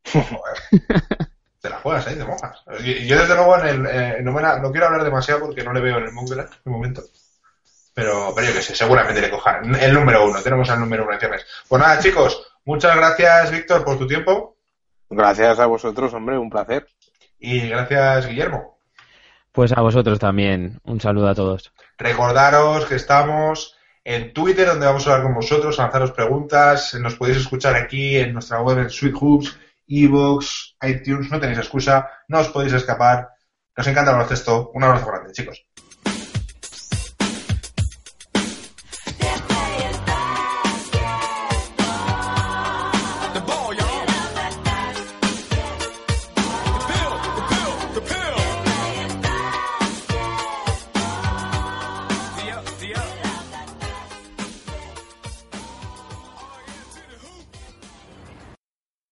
[1.60, 2.16] te la juegas, ¿eh?
[2.16, 2.62] Te mojas.
[3.06, 5.80] Yo, desde luego, en el, eh, no, me no, quiero hablar demasiado porque no le
[5.80, 7.02] veo en el en el momento.
[7.94, 9.74] Pero, pero yo qué sé, seguramente le cojan.
[9.74, 11.46] El número uno, tenemos al número uno en ciernes.
[11.68, 14.58] Pues nada, chicos, Muchas gracias, Víctor, por tu tiempo.
[15.08, 16.86] Gracias a vosotros, hombre, un placer.
[17.38, 18.78] Y gracias, Guillermo.
[19.52, 20.78] Pues a vosotros también.
[20.84, 21.72] Un saludo a todos.
[21.96, 23.77] Recordaros que estamos
[24.08, 26.94] en Twitter, donde vamos a hablar con vosotros, a lanzaros preguntas.
[26.94, 31.30] Nos podéis escuchar aquí en nuestra web en Sweet Hoops, Evox, iTunes.
[31.30, 33.28] No tenéis excusa, no os podéis escapar.
[33.76, 34.70] Nos encanta el baloncesto.
[34.72, 35.62] Un abrazo grande, chicos.